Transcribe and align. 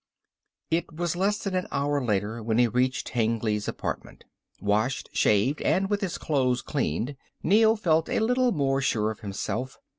It 0.71 0.91
was 0.91 1.15
less 1.15 1.37
than 1.37 1.53
an 1.53 1.67
hour 1.71 2.03
later 2.03 2.41
when 2.41 2.57
he 2.57 2.67
reached 2.67 3.09
Hengly's 3.09 3.67
apartment. 3.67 4.23
Washed, 4.59 5.11
shaved 5.13 5.61
and 5.61 5.91
with 5.91 6.01
his 6.01 6.17
clothes 6.17 6.63
cleaned 6.63 7.15
Neel 7.43 7.75
felt 7.75 8.09
a 8.09 8.17
little 8.19 8.51
more 8.51 8.81
sure 8.81 9.11
of 9.11 9.19
himself. 9.19 9.77